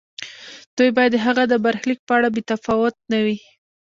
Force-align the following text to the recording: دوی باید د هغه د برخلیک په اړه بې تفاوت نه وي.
دوی 0.77 0.89
باید 0.97 1.11
د 1.13 1.17
هغه 1.25 1.43
د 1.51 1.53
برخلیک 1.65 1.99
په 2.07 2.13
اړه 2.17 2.27
بې 2.33 2.41
تفاوت 2.51 2.95
نه 3.11 3.19
وي. 3.25 3.37